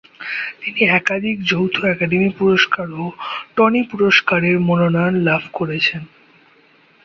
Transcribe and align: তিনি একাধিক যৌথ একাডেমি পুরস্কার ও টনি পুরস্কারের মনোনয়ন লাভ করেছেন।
তিনি 0.61 0.81
একাধিক 0.91 1.37
যৌথ 1.43 1.75
একাডেমি 1.85 2.29
পুরস্কার 2.39 2.87
ও 2.95 3.03
টনি 3.55 3.81
পুরস্কারের 3.91 4.55
মনোনয়ন 4.59 5.15
লাভ 5.27 5.43
করেছেন। 5.53 6.01